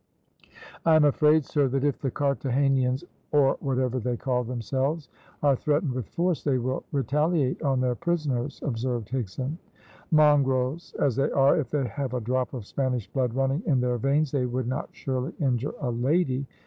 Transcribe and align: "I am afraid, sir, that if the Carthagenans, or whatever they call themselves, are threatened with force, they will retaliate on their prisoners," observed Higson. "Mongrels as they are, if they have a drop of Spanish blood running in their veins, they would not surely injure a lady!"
"I 0.83 0.95
am 0.95 1.05
afraid, 1.05 1.45
sir, 1.45 1.67
that 1.67 1.83
if 1.83 1.99
the 2.01 2.09
Carthagenans, 2.09 3.03
or 3.31 3.57
whatever 3.59 3.99
they 3.99 4.17
call 4.17 4.43
themselves, 4.43 5.09
are 5.43 5.55
threatened 5.55 5.93
with 5.93 6.07
force, 6.09 6.43
they 6.43 6.57
will 6.57 6.83
retaliate 6.91 7.61
on 7.61 7.81
their 7.81 7.93
prisoners," 7.93 8.59
observed 8.63 9.09
Higson. 9.09 9.59
"Mongrels 10.09 10.95
as 10.97 11.15
they 11.17 11.29
are, 11.29 11.55
if 11.55 11.69
they 11.69 11.85
have 11.85 12.15
a 12.15 12.19
drop 12.19 12.55
of 12.55 12.65
Spanish 12.65 13.07
blood 13.07 13.35
running 13.35 13.61
in 13.67 13.79
their 13.79 13.99
veins, 13.99 14.31
they 14.31 14.47
would 14.47 14.67
not 14.67 14.89
surely 14.91 15.33
injure 15.39 15.75
a 15.79 15.91
lady!" 15.91 16.47